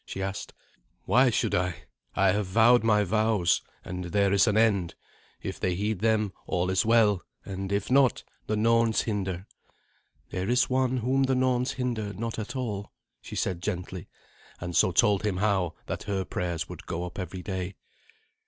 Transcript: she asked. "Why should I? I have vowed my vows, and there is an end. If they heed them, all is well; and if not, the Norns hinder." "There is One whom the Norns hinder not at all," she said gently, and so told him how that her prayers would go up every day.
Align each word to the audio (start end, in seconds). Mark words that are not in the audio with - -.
she 0.03 0.19
asked. 0.23 0.51
"Why 1.05 1.29
should 1.29 1.53
I? 1.53 1.83
I 2.15 2.31
have 2.31 2.47
vowed 2.47 2.83
my 2.83 3.03
vows, 3.03 3.61
and 3.85 4.05
there 4.05 4.33
is 4.33 4.47
an 4.47 4.57
end. 4.57 4.95
If 5.43 5.59
they 5.59 5.75
heed 5.75 5.99
them, 5.99 6.33
all 6.47 6.71
is 6.71 6.83
well; 6.83 7.21
and 7.45 7.71
if 7.71 7.91
not, 7.91 8.23
the 8.47 8.55
Norns 8.57 9.01
hinder." 9.01 9.45
"There 10.31 10.49
is 10.49 10.71
One 10.71 10.97
whom 10.97 11.21
the 11.21 11.35
Norns 11.35 11.73
hinder 11.73 12.13
not 12.13 12.39
at 12.39 12.55
all," 12.55 12.91
she 13.21 13.35
said 13.35 13.61
gently, 13.61 14.07
and 14.59 14.75
so 14.75 14.91
told 14.91 15.21
him 15.23 15.37
how 15.37 15.75
that 15.85 16.01
her 16.09 16.25
prayers 16.25 16.67
would 16.67 16.87
go 16.87 17.05
up 17.05 17.19
every 17.19 17.43
day. 17.43 17.75